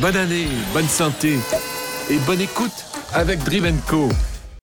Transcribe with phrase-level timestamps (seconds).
[0.00, 1.38] Bonne année, bonne santé
[2.10, 2.72] et bonne écoute
[3.12, 4.08] avec Dream Co.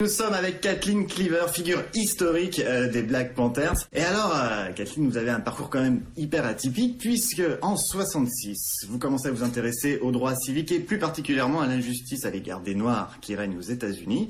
[0.02, 3.86] Nous sommes avec Kathleen Cleaver, figure historique euh, des Black Panthers.
[3.92, 8.86] Et alors, euh, Kathleen, vous avez un parcours quand même hyper atypique, puisque en 66,
[8.88, 12.61] vous commencez à vous intéresser aux droits civiques et plus particulièrement à l'injustice à l'égard
[12.61, 14.30] des Noirs qui règnent aux États-Unis.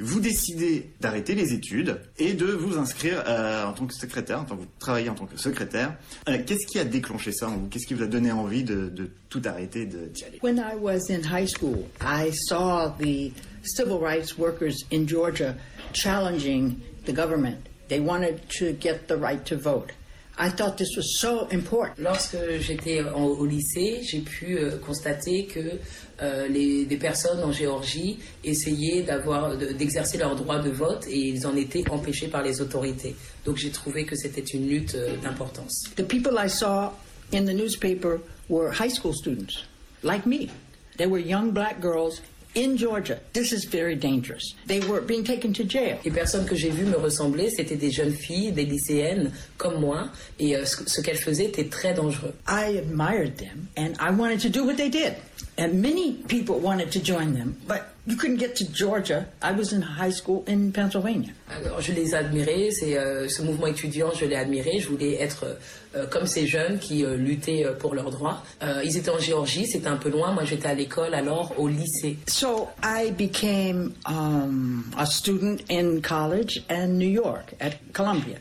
[0.00, 4.44] Vous décidez d'arrêter les études et de vous inscrire euh, en tant que secrétaire, en
[4.44, 5.94] tant que vous travaillez en tant que secrétaire.
[6.26, 8.92] Qu'est-ce qui a déclenché ça en vous Qu'est-ce qui vous a donné envie de
[9.34, 13.32] tout arrêter, d'y aller When I was in high school, I saw the
[13.64, 15.56] civil rights workers in Georgia
[15.92, 17.58] challenging the government.
[17.88, 19.90] They wanted to get the right to vote.
[20.36, 21.94] I thought this was so important.
[21.98, 25.78] Lorsque j'étais en- au lycée, j'ai pu euh, constater que
[26.22, 31.18] euh, les, des personnes en Géorgie essayaient d'avoir, de- d'exercer leur droit de vote et
[31.28, 33.14] ils en étaient empêchés par les autorités.
[33.44, 35.84] Donc j'ai trouvé que c'était une lutte euh, d'importance.
[35.96, 36.90] The people I saw
[37.32, 39.64] in the newspaper were high school students,
[40.02, 40.50] like me.
[40.96, 42.20] They were young black girls
[42.54, 43.18] in Georgia.
[43.32, 44.54] This is very dangerous.
[44.66, 45.98] They were being taken to jail.
[46.04, 50.08] Les personnes que j'ai vues me ressembler, c'était des jeunes filles, des lycéennes comme moi,
[50.38, 52.34] et euh, ce, ce qu'elles faisaient était très dangereux.
[52.46, 55.16] I admired them and I wanted to do what they did.
[55.58, 59.26] And many people wanted to join them, but you couldn't get to Georgia.
[59.42, 61.32] I was in high school in Pennsylvania.
[61.48, 64.78] Alors, je les admirais, c'est euh, ce mouvement étudiant, je l'ai admiré.
[64.78, 65.56] Je voulais être
[65.94, 68.42] euh, comme ces jeunes qui euh, luttaient euh, pour leurs droits.
[68.62, 70.32] Euh, ils étaient en Géorgie, c'était un peu loin.
[70.32, 72.18] Moi, j'étais à l'école alors au lycée.
[72.28, 78.36] So I became um, a student in college in New York at Columbia.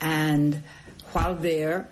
[0.00, 0.62] And
[1.12, 1.86] while there,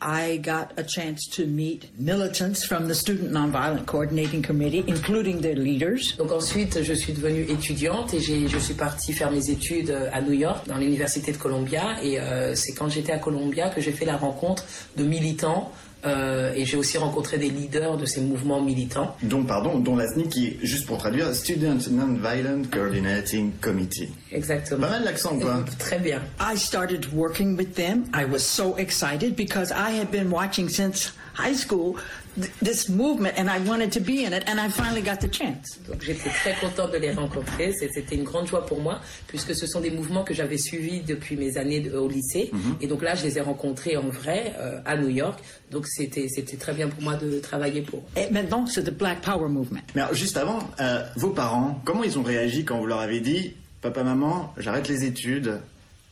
[0.00, 5.56] I got a chance to meet militants from the Student Nonviolent Coordinating Committee, including their
[5.56, 6.16] leaders.
[6.16, 10.20] Donc ensuite, je suis devenue étudiante et je suis partie faire mes études euh, à
[10.20, 11.96] New York, dans l'université de Columbia.
[12.02, 14.64] Et euh, c'est quand j'étais à Columbia que j'ai fait la rencontre
[14.96, 15.72] de militants.
[16.04, 19.16] Euh, et j'ai aussi rencontré des leaders de ces mouvements militants.
[19.22, 24.08] dont, pardon, dont la SNCC qui est, juste pour traduire, Student Nonviolent Coordinating Committee.
[24.32, 24.80] Exactement.
[24.86, 25.64] Pas mal l'accent, quoi.
[25.78, 26.20] Très bien.
[26.40, 28.04] I started working with them.
[28.14, 31.94] I was so excited because I had been watching since high school
[32.36, 35.32] th- this movement and I wanted to be in it and I finally got the
[35.32, 35.78] chance.
[35.88, 37.72] Donc j'étais très contente de les rencontrer.
[37.72, 41.36] C'était une grande joie pour moi, puisque ce sont des mouvements que j'avais suivis depuis
[41.36, 42.50] mes années de- au lycée.
[42.80, 45.38] Et donc là, je les ai rencontrés en vrai euh, à New York.
[45.70, 48.02] Donc c'était c'était très bien pour moi de travailler pour.
[48.16, 49.80] Et maintenant, c'est the Black Power Movement.
[49.94, 53.20] Mais alors, juste avant, euh, vos parents, comment ils ont réagi quand vous leur avez
[53.20, 55.60] dit Papa, maman, j'arrête les études,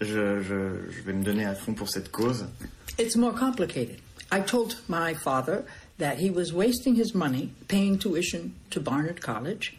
[0.00, 2.46] je, je, je vais me donner à fond pour cette cause
[2.98, 3.96] It's more complicated.
[4.30, 5.64] I told my father
[5.98, 9.76] that he was wasting his money paying tuition to Barnard College,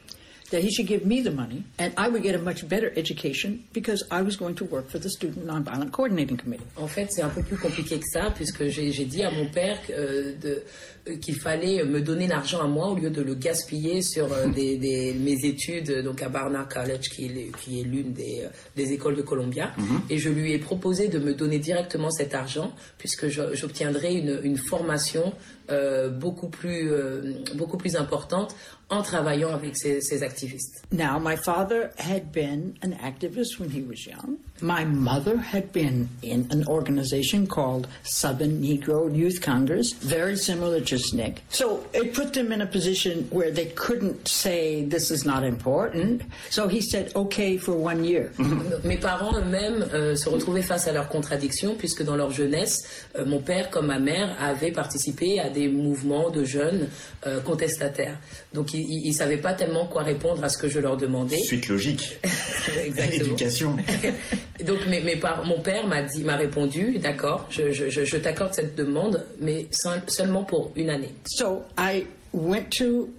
[0.52, 3.60] that he should give me the money, and I would get a much better education
[3.74, 6.64] because I was going to work for the Student Nonviolent Coordinating Committee.
[6.78, 9.78] En fait, c'est un peu plus compliqué que ça, puisque j'ai dit à mon père
[9.86, 10.64] que, euh, de-
[11.10, 14.48] euh, qu'il fallait me donner l'argent à moi au lieu de le gaspiller sur euh,
[14.48, 18.94] des, des- mes études donc à Barnard College, qui est, qui est l'une des, des
[18.94, 19.74] écoles de Columbia.
[20.10, 24.58] Et je lui ai proposé de me donner directement cet argent, puisque j'obtiendrais une, une
[24.58, 25.34] formation
[25.70, 28.56] euh, beaucoup, plus, euh, beaucoup plus importante
[28.90, 30.84] en travaillant avec ces, activistes.
[30.92, 34.38] Now, my father had been an activist when he was young.
[34.62, 40.96] My mother had been in an organization called Southern Negro Youth Congress, very similar to
[40.96, 41.38] SNCC.
[41.50, 46.24] So it put them in a position where they couldn't say this is not important.
[46.50, 48.32] So he said, okay, for one year.
[48.84, 53.26] Mes parents eux-mêmes euh, se retrouvaient face à leurs contradictions puisque dans leur jeunesse, euh,
[53.26, 56.88] mon père comme ma mère avaient participé à des mouvements de jeunes
[57.26, 58.18] euh, contestataires.
[58.54, 61.40] Donc ils ne savaient pas tellement quoi répondre à ce que je leur demandais.
[61.40, 62.20] Suite logique.
[62.86, 63.26] Exactement.
[63.26, 63.76] Éducation.
[64.66, 68.18] Donc mes, mes par- mon père m'a dit, m'a répondu, d'accord, je, je- je- je
[68.18, 71.14] t'accorde cette demande, mais seul- seulement pour une année.
[71.26, 73.10] So I went to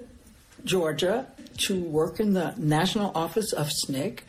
[0.65, 1.27] Georgia
[1.67, 4.25] to work in the national office of SNCC,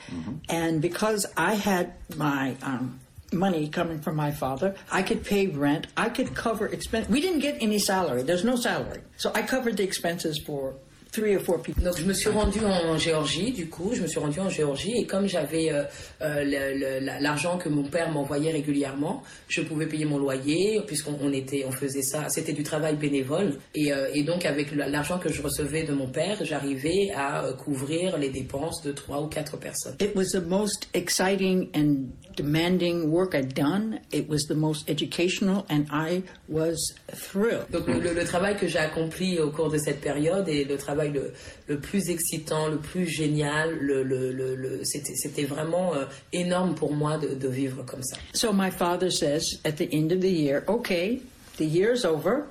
[0.49, 2.99] and because I had my um,
[3.31, 7.07] money coming from my father, I could pay rent, I could cover expense.
[7.09, 8.23] We didn't get any salary.
[8.23, 10.73] There's no salary, so I covered the expenses for
[11.11, 11.83] three or four people.
[11.83, 14.93] Donc je me suis rendue en Géorgie, du coup, je me suis rendue en Géorgie
[14.97, 15.83] et comme j'avais euh,
[16.21, 21.65] euh, l'argent que mon père m'envoyait régulièrement, je pouvais payer mon loyer puisqu'on on était,
[21.67, 25.31] on faisait ça, c'était du travail bénévole et, euh, et donc avec la- l'argent que
[25.31, 29.95] je recevais de mon père, j'arrivais à couvrir les dépenses de trois ou quatre personnes.
[30.01, 32.05] It was the most exciting and
[32.43, 33.99] demanding work I'd done.
[34.11, 36.77] It was the most educational, and I was
[37.11, 37.69] thrilled.
[37.71, 41.11] Donc le, le- travail que j'ai accompli au cours de cette période est le travail
[41.11, 41.33] le,
[41.67, 43.77] le plus excitant, le plus génial.
[43.81, 48.03] Le, le- le- le- c'était, c'était vraiment euh, énorme pour moi de, de vivre comme
[48.03, 48.17] ça.
[48.33, 51.21] So my father says at the end of the year, okay,
[51.57, 52.45] the year's over.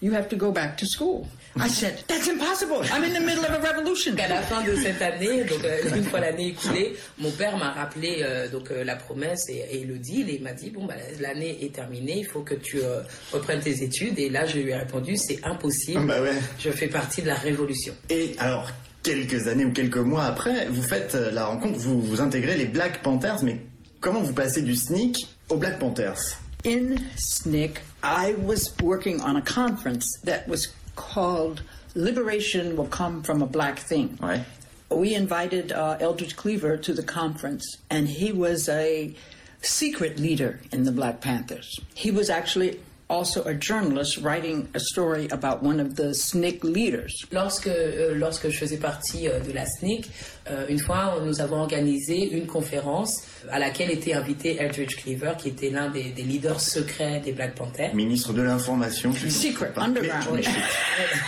[0.00, 1.26] You have to go back to school.
[1.56, 2.82] I said, That's impossible.
[2.92, 4.14] I'm in the middle of a revolution.
[4.18, 7.70] À la fin de cette année, donc euh, une fois l'année écoulée, mon père m'a
[7.70, 10.84] rappelé euh, donc euh, la promesse et, et, le deal et il m'a dit bon
[10.84, 13.00] bah l'année est terminée, il faut que tu euh,
[13.32, 16.06] reprennes tes études et là je lui ai répondu c'est impossible.
[16.06, 16.34] Bah ouais.
[16.58, 17.94] Je fais partie de la révolution.
[18.10, 18.70] Et alors
[19.02, 23.02] quelques années ou quelques mois après, vous faites la rencontre, vous vous intégrez les Black
[23.02, 23.60] Panthers, mais
[24.00, 26.38] comment vous passez du SNCC aux Black Panthers?
[26.66, 30.68] In SNCC, I was working on a conference that was
[30.98, 31.62] called
[31.94, 34.18] Liberation Will Come from a Black Thing.
[34.20, 34.44] Ouais.
[34.90, 39.14] We invited uh, Eldridge Cleaver to the conference, and he was a
[39.62, 41.78] secret leader in the Black Panthers.
[41.94, 47.24] He was actually also a journalist writing a story about one of the SNCC leaders.
[47.32, 50.08] Lorsque, euh, lorsque je faisais partie euh, de la SNCC,
[50.50, 55.48] euh, une fois, nous avons organisé une conférence à laquelle était invité Eldridge Cleaver, qui
[55.48, 57.94] était l'un des, des, leaders secrets des Black Panthers.
[57.94, 59.12] Ministre de l'information.
[59.12, 60.26] Secret, underground.
[60.34, 60.42] Mais,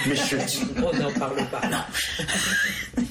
[0.07, 0.83] mais, mais.
[0.85, 1.69] On n'en parle pas.
[1.69, 3.05] Non.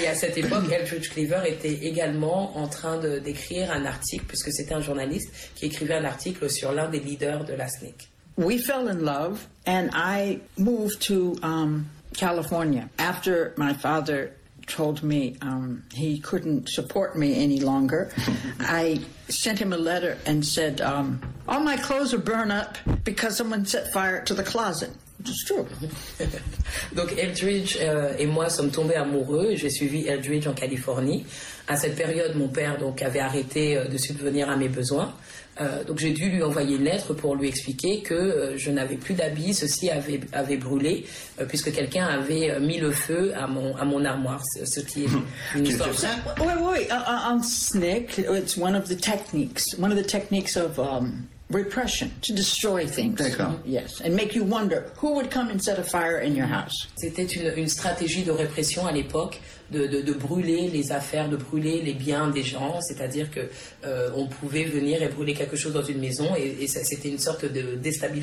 [0.00, 4.74] Et à cette époque, Eldridge Cleaver était également en train d'écrire un article, puisque c'était
[4.74, 8.08] un journaliste qui écrivait un article sur l'un des leaders de la SNCC.
[8.36, 11.86] We fell in love, and I moved to um,
[12.16, 14.30] California after my father
[14.68, 18.12] told me um, he couldn't support me any longer.
[18.60, 23.36] I sent him a letter and said, um, All my clothes are burned up because
[23.36, 24.90] someone set fire to the closet.
[26.94, 29.54] Donc Eldridge euh, et moi sommes tombés amoureux.
[29.54, 31.24] J'ai suivi Eldridge en Californie.
[31.66, 35.12] À cette période, mon père donc avait arrêté euh, de subvenir à mes besoins.
[35.60, 39.14] Euh, donc j'ai dû lui envoyer une lettre pour lui expliquer que je n'avais plus
[39.14, 41.04] d'habits, ceci avait, avait brûlé,
[41.48, 45.08] puisque quelqu'un avait mis le feu à mon, à mon armoire, ce, qui est
[45.56, 45.90] une histoire.
[46.38, 50.78] Wait, wait, uh, on SNCC, it's one of the techniques, one of the techniques of
[50.78, 53.18] um, repression, to destroy things.
[53.18, 53.60] D'accord.
[53.64, 56.86] Yes, and make you wonder who would come and set a fire in your house.
[56.96, 59.40] C'était une, une stratégie de répression à l'époque.
[59.70, 63.40] De, de, de, brûler les affaires, de brûler les biens des gens, c'est-à-dire que
[63.84, 67.18] euh, on pouvait venir et brûler quelque chose dans une maison et, et c'était une
[67.18, 68.22] sorte de déstabilis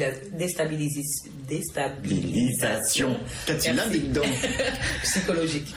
[1.48, 3.16] déstabilisation
[5.04, 5.74] psychologique.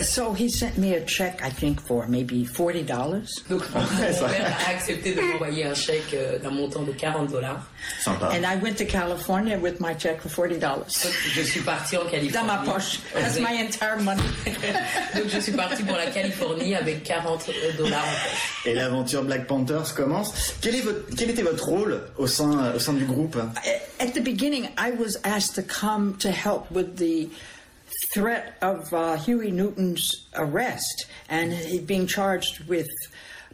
[0.00, 3.28] So he sent me a check, I think, for maybe forty dollars.
[3.48, 4.24] Donc mon père
[4.66, 7.66] a accepté de m'envoyer un chèque euh, d'un montant de 40 dollars.
[8.00, 8.30] Sympa.
[8.32, 11.06] And I went to California with my check for forty dollars.
[11.34, 12.30] Je suis parti en Californie.
[12.30, 13.00] Dans ma poche.
[13.14, 14.22] That's my entire money.
[15.14, 18.66] Donc je suis parti pour la Californie avec 40 dollars en poche.
[18.66, 20.54] Et l'aventure Black Panthers commence.
[20.60, 23.36] Quel, est votre, quel était votre rôle au sein, au sein du groupe?
[23.98, 27.28] At the beginning, I was asked to come to help with the
[28.12, 31.54] threat of uh, Huey Newton's arrest and
[31.86, 32.88] being charged with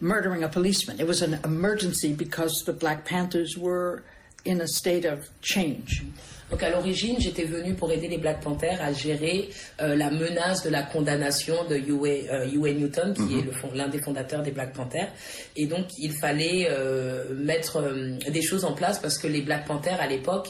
[0.00, 1.00] murdering a policeman.
[1.00, 4.02] It was an emergency because the Black Panthers were
[4.46, 6.04] in a state of change.
[6.50, 9.48] Donc à l'origine, j'étais venue pour aider les Black Panthers à gérer
[9.80, 13.72] euh, la menace de la condamnation de Huey, euh, Huey Newton, qui mm -hmm.
[13.72, 15.10] est l'un des fondateurs des Black Panthers.
[15.56, 17.82] Et donc il fallait euh, mettre
[18.30, 20.48] des choses en place parce que les Black Panthers à l'époque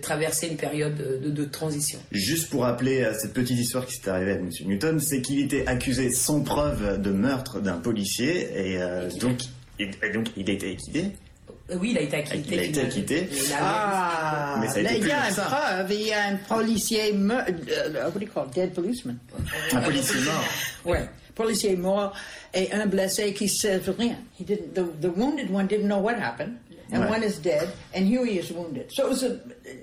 [0.00, 0.94] traversaient une période
[1.24, 1.98] de, de, transition.
[2.12, 4.48] Juste pour rappeler cette petite histoire qui s'est arrivée à M.
[4.64, 8.32] Newton, c'est qu'il était accusé sans preuve de meurtre d'un policier
[8.62, 8.78] et,
[9.18, 9.38] donc,
[9.80, 11.02] et, et donc il a été équipé.
[11.70, 12.54] Oui, il a été acquitté.
[12.54, 13.28] Il a été acquitté.
[13.58, 17.12] Ah, mais ça a été il y a une preuve, il y a un policier
[17.14, 19.18] mort, what do you call it, dead policeman.
[19.72, 20.44] Un policier mort.
[20.84, 22.12] Ouais, policier mort
[22.52, 24.16] et un blessé qui sait rien.
[24.38, 26.58] He didn't, the, the wounded one didn't know what happened.
[26.92, 27.10] And Ouais.
[27.10, 28.86] one is dead, and Huey is wounded.
[28.92, 29.36] So it was a,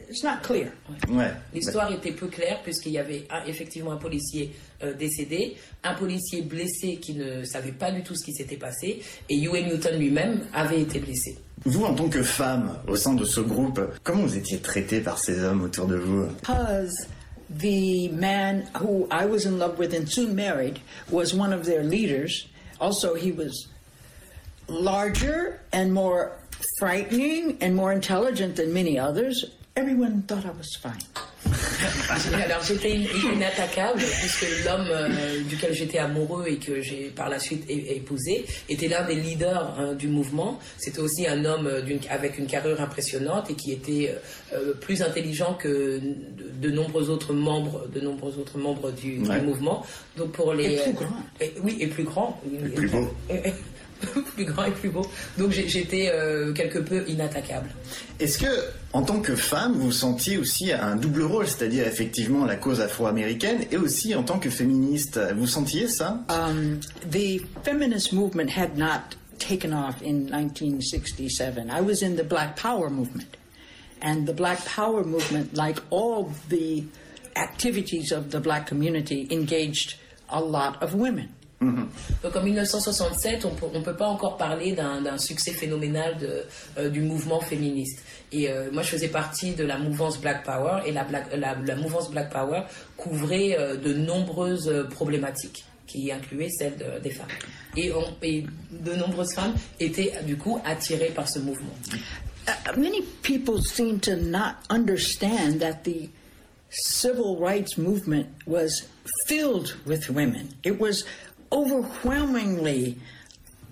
[0.10, 0.72] it's not clear.
[1.10, 1.32] Ouais.
[1.54, 4.52] L'histoire était peu claire puisqu'il y avait un- effectivement un policier
[4.84, 9.02] euh, décédé, un policier blessé qui ne savait pas du tout ce qui s'était passé,
[9.30, 11.38] et Huey Newton lui-même avait été blessé.
[11.66, 15.18] Vous, en tant que femme, au sein de ce groupe, comment vous étiez traitée par
[15.20, 16.26] ces hommes autour de vous?
[16.42, 16.94] Because
[17.60, 20.80] the man who I was in love with and soon married
[21.12, 22.48] was one of their leaders.
[22.80, 23.68] Also, he was
[24.68, 26.32] larger and more
[26.86, 29.46] frightening and more intelligent than many others.
[29.76, 31.06] Everyone thought I was fine.
[32.44, 37.40] Alors j'étais in- inattaquable puisque l'homme euh, duquel j'étais amoureux et que j'ai par la
[37.40, 40.60] suite épousé était l'un des leaders hein, du mouvement.
[40.78, 44.16] C'était aussi un homme euh, avec une carrure impressionnante et qui était
[44.54, 49.86] euh, plus intelligent que de, de nombreux autres membres, de nombreux autres membres du, mouvement.
[50.18, 51.16] Donc pour les Et plus grand.
[51.40, 53.08] et- oui et plus grand, Et plus beau.
[54.36, 55.06] plus grand et plus beau.
[55.38, 57.70] Donc j'étais euh, quelque peu inattaquable.
[58.20, 58.48] Est-ce que,
[58.94, 63.66] en tant que femme, vous sentiez aussi un double rôle, c'est-à-dire effectivement la cause afro-américaine
[63.72, 65.20] et aussi en tant que féministe?
[65.36, 66.24] Vous sentiez ça?
[66.30, 66.80] Um,
[67.10, 71.70] the feminist movement had not taken off in 1967.
[71.70, 73.38] I was in the Black Power movement.
[74.02, 76.84] And the Black Power movement, like all the
[77.36, 79.96] activities of the black community, engaged
[80.30, 81.30] a lot of women.
[82.24, 86.18] Donc en 1967, on ne peut pas encore parler d'un succès phénoménal
[86.78, 88.04] euh, du mouvement féministe.
[88.32, 92.10] Et euh, moi, je faisais partie de la mouvance Black Power, et la, la, mouvance
[92.10, 92.64] Black Power
[92.98, 97.28] couvrait euh, de nombreuses problématiques qui incluaient celles des femmes.
[97.76, 97.92] Et,
[98.24, 101.74] et, de nombreuses femmes étaient du coup attirées par ce mouvement.
[102.48, 106.10] Uh, many people seem to not understand that the
[106.72, 108.88] civil rights movement was
[109.28, 110.50] filled with women.
[110.64, 111.04] It was
[111.52, 112.98] overwhelmingly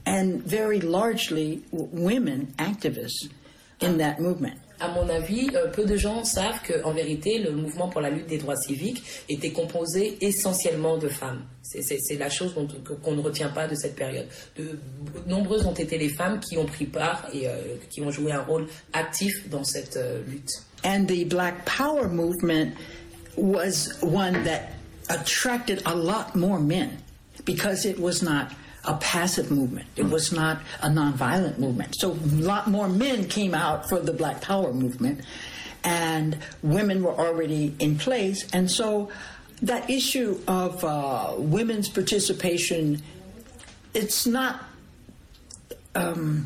[0.06, 3.30] and very largely women activists
[3.82, 4.60] in that movement.
[4.82, 8.28] À mon avis, euh, peu de gens savent qu'en vérité, le mouvement pour la lutte
[8.28, 11.44] des droits civiques était composé essentiellement de femmes.
[11.64, 12.56] C'est la chose
[13.04, 14.26] qu'on ne retient pas de cette période.
[14.56, 14.80] De,
[15.28, 18.42] nombreuses ont été les femmes qui ont pris part et euh, qui ont joué un
[18.42, 20.64] rôle actif dans cette euh, lutte.
[20.86, 22.72] And the Black Power movement
[23.36, 24.70] was one that
[25.10, 26.90] attracted a lot more men.
[27.50, 28.54] Because it was not
[28.86, 29.88] a passive movement.
[29.96, 31.96] It was not a nonviolent movement.
[31.96, 35.22] So a lot more men came out for the Black Power movement,
[35.84, 38.48] and women were already in place.
[38.54, 39.10] And so
[39.64, 43.02] that issue of uh, women's participation,
[43.96, 44.64] it's not.
[45.96, 46.46] Um,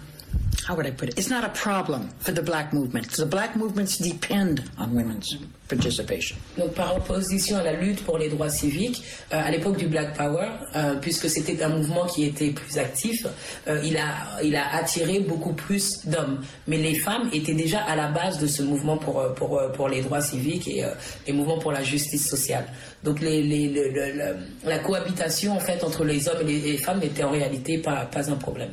[0.67, 1.17] how would I put it?
[1.17, 3.12] It's not a problem for the black movement.
[3.12, 6.38] The black movements depend on women's participation.
[6.58, 9.03] Donc, par opposition à la lutte pour les droits civiques,
[9.34, 13.25] euh, à l'époque du Black Power, euh, puisque c'était un mouvement qui était plus actif,
[13.67, 16.41] euh, il, a, il a attiré beaucoup plus d'hommes.
[16.67, 20.01] Mais les femmes étaient déjà à la base de ce mouvement pour, pour, pour les
[20.01, 20.84] droits civiques et
[21.27, 22.65] les mouvements pour la justice sociale.
[23.03, 27.77] Donc, la cohabitation en fait entre les hommes et les, les femmes n'était en réalité
[27.77, 28.72] pas, pas un problème.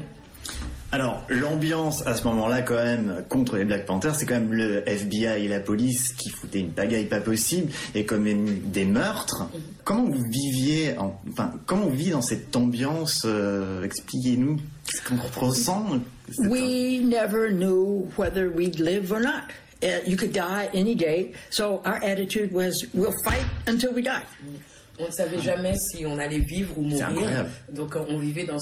[0.93, 4.83] Alors, l'ambiance à ce moment-là, quand même, contre les Black Panthers, c'est quand même le
[4.89, 8.27] FBI et la police qui foutaient une pagaille pas possible et comme
[8.65, 9.49] des meurtres.
[9.85, 10.97] Comment vous viviez,
[11.31, 16.01] enfin, comment on vit dans cette ambiance euh, Expliquez-nous ce qu'on ressent.
[16.39, 19.45] We never knew whether we'd live or not.
[19.83, 21.33] Uh, you could die any day.
[21.51, 24.25] So our attitude was, we'll fight until we die.
[25.00, 27.47] On ne savait jamais si on allait vivre ou mourir.
[27.73, 28.59] Donc on vivait dans,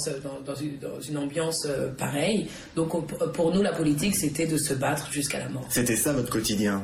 [1.09, 2.49] une, ambiance euh, pareille.
[2.76, 2.92] Donc
[3.33, 5.66] pour nous, la politique, c'était de se battre jusqu'à la mort.
[5.68, 6.83] C'était ça votre quotidien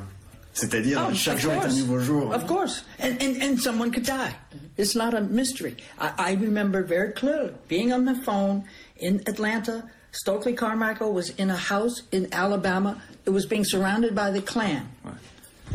[0.54, 2.32] c'est-à-dire, oh, chaque jour est un nouveau jour.
[2.32, 2.84] Of course.
[3.00, 4.32] And, and, and someone could die.
[4.78, 5.76] It's not a mystery.
[5.98, 8.62] I, I remember very clearly being on the phone
[8.96, 9.82] in Atlanta.
[10.12, 13.02] Stokely Carmichael was in a house in Alabama.
[13.26, 14.88] It was being surrounded by the Klan.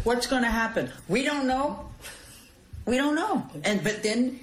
[0.05, 0.89] What's going to happen?
[1.09, 1.88] We don't know.
[2.89, 3.45] We don't know.
[3.63, 4.39] And but then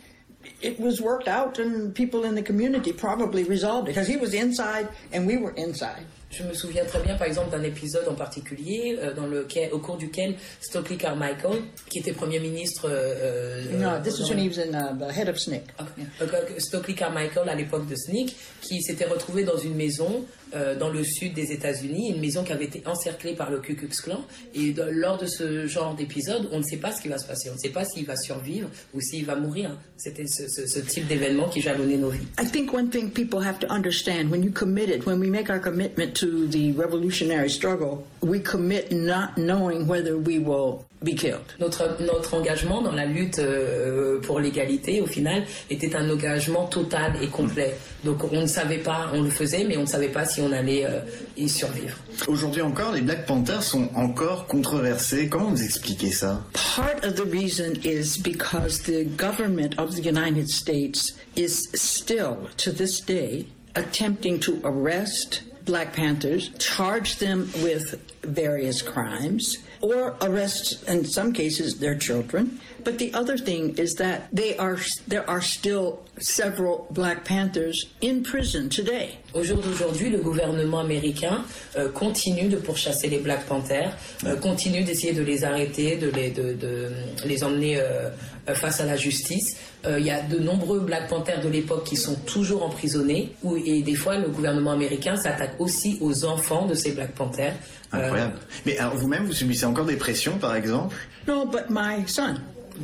[0.63, 4.35] it was worked out, and people in the community probably resolved it because he was
[4.35, 6.07] inside and we were inside.
[6.31, 9.79] Je me souviens très bien, par exemple, d'un épisode en particulier euh, dans lequel, au
[9.79, 12.89] cours duquel Stokely Carmichael, qui était premier ministre.
[12.91, 15.63] Euh, euh no, this was when he was in, uh, the head of SNCC.
[15.81, 16.59] Okay.
[16.59, 21.03] Stokely Carmichael, à l'époque de SNCC, qui s'était retrouvé dans une maison euh, dans le
[21.03, 24.25] sud des États-Unis, une maison qui avait été encerclée par le Ku Klux Klan.
[24.55, 27.27] Et de, lors de ce genre d'épisode, on ne sait pas ce qui va se
[27.27, 27.51] passer.
[27.51, 29.77] On ne sait pas s'il va survivre ou s'il va mourir.
[29.97, 32.27] C'était ce, ce, ce, type d'événement qui jalonnait nos vies.
[32.41, 35.61] I think one thing people have to understand when you committed, when we make our
[35.61, 41.45] commitment to the revolutionary struggle, we commit not knowing whether we will be killed.
[41.61, 47.13] Notre, notre engagement dans la lutte euh, pour l'égalité, au final, était un engagement total
[47.23, 47.77] et complet.
[48.05, 50.53] Donc on ne savait pas, on le faisait, mais on ne savait pas si on
[50.53, 51.01] allait euh,
[51.37, 51.97] y survivre.
[52.29, 55.29] Aujourd'hui encore, les Black Panthers sont encore controversés.
[55.29, 56.43] Comment vous expliquez ça?
[56.53, 62.73] Part of the reason is because the government of the United States is still, to
[62.73, 71.05] this day, attempting to arrest Black Panthers, charge them with various crimes, or arrest, in
[71.05, 72.61] some cases, their children.
[72.83, 78.23] But the other thing is that they are, there are still several Black Panthers in
[78.23, 79.19] prison today.
[79.37, 81.45] Au jour d'aujourd'hui, le gouvernement américain
[81.77, 83.93] euh, continue de pourchasser les Black Panthers,
[84.25, 86.89] euh, continue d'essayer de les arrêter, de les, de, de
[87.27, 88.09] les emmener euh,
[88.55, 89.59] face à la justice.
[89.85, 93.57] Euh, il y a de nombreux Black Panthers de l'époque qui sont toujours emprisonnés, où,
[93.57, 97.55] et des fois le gouvernement américain s'attaque aussi aux enfants de ces Black Panthers.
[97.93, 98.39] Incroyable.
[98.65, 100.97] Mais vous-même, vous subissez encore des pressions, par exemple?
[101.29, 102.37] Non, but my son.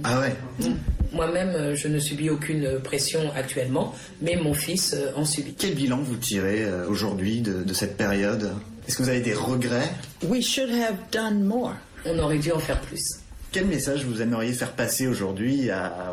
[0.04, 0.36] Ah ouais.
[0.60, 0.74] Mm.
[1.12, 5.54] Moi-même, euh, je ne subis aucune pression actuellement, mais mon fils euh, en subit.
[5.54, 8.52] Quel bilan vous tirez euh, aujourd'hui de, de, cette période?
[8.88, 9.92] Est-ce que vous avez des regrets?
[10.26, 11.74] We should have done more.
[12.06, 13.20] On aurait dû en faire plus.
[13.52, 15.68] Quel message vous aimeriez faire passer aujourd'hui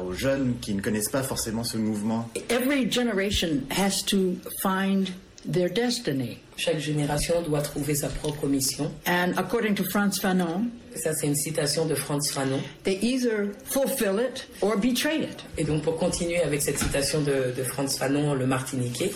[0.06, 2.30] aux jeunes qui ne connaissent pas forcément ce mouvement?
[2.50, 5.08] Every generation has to find
[5.46, 6.38] their destiny.
[6.58, 8.92] Chaque génération doit trouver sa propre mission.
[9.08, 12.60] And according to Frantz Fanon, Ça, c'est une citation de Franz Fanon.
[12.84, 15.44] they either fulfill it or betray it.
[15.58, 19.12] Et donc, pour continuer avec cette citation de, de Franz Fanon, le Martiniquais,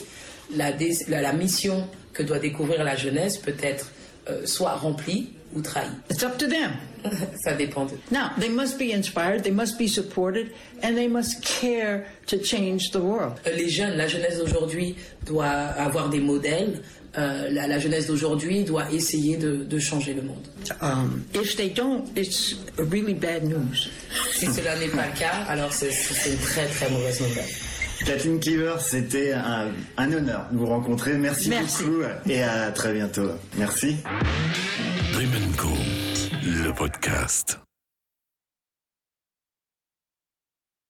[0.55, 3.91] la, dé- la, la mission que doit découvrir la jeunesse peut être
[4.29, 5.89] euh, soit remplie ou trahie.
[6.09, 6.71] It's up to them.
[7.43, 7.95] Ça dépend de.
[8.11, 12.91] Now, they must be inspired, they must be supported, and they must care to change
[12.91, 13.39] the world.
[13.45, 14.95] Euh, Les jeunes, la jeunesse d'aujourd'hui
[15.25, 16.81] doit avoir des modèles.
[17.15, 20.41] Euh, la, la jeunesse d'aujourd'hui doit essayer de, de changer le monde.
[20.81, 23.87] Um, if they don't, it's really bad news.
[24.31, 27.45] Si cela n'est pas le cas, alors c'est c'est une très très mauvaise nouvelle.
[28.05, 29.67] Kathleen Cleaver, c'était un,
[29.97, 31.13] un honneur de vous rencontrer.
[31.13, 31.83] Merci, Merci.
[31.83, 33.29] beaucoup et à très bientôt.
[33.57, 33.97] Merci.
[35.13, 35.69] Dream Co,
[36.43, 37.59] le podcast.